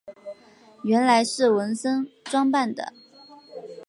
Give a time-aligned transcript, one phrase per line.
[0.83, 2.91] 原来是文森装扮的。